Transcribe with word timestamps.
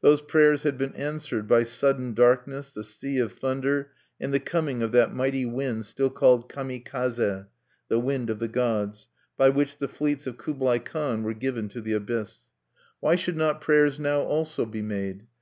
Those 0.00 0.22
prayers 0.22 0.62
had 0.62 0.78
been 0.78 0.94
answered 0.94 1.46
by 1.46 1.64
sudden 1.64 2.14
darkness, 2.14 2.74
a 2.78 2.82
sea 2.82 3.18
of 3.18 3.32
thunder, 3.34 3.90
and 4.18 4.32
the 4.32 4.40
coming 4.40 4.82
of 4.82 4.90
that 4.92 5.12
mighty 5.12 5.44
wind 5.44 5.84
still 5.84 6.08
called 6.08 6.50
Kami 6.50 6.80
kaze, 6.80 7.44
"the 7.90 7.98
Wind 7.98 8.30
of 8.30 8.38
the 8.38 8.48
Gods," 8.48 9.08
by 9.36 9.50
which 9.50 9.76
the 9.76 9.86
fleets 9.86 10.26
of 10.26 10.38
Kublai 10.38 10.78
Khan 10.78 11.24
were 11.24 11.34
given 11.34 11.68
to 11.68 11.82
the 11.82 11.92
abyss. 11.92 12.48
Why 13.00 13.16
should 13.16 13.36
not 13.36 13.60
prayers 13.60 14.00
now 14.00 14.20
also 14.20 14.64
be 14.64 14.80
made? 14.80 15.26